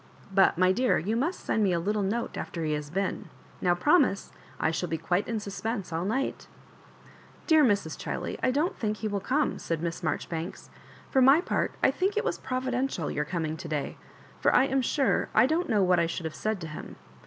[0.33, 3.29] But^ my dear, you must send me a tittle note after he has been.
[3.61, 4.31] Now promise.
[4.59, 6.47] I shall be quite in suspense all night.""
[7.45, 7.99] Dear Mrs.
[8.03, 10.69] Chiley, I don't thmk he will come," said Miss Marjorifoanka
[11.11, 13.97] "For my part, I think it was providential your coming to day—
[14.41, 16.95] for I am sure I dont know what I should have said to him.